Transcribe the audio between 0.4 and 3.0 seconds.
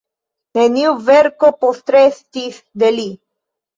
Neniu verko postrestis de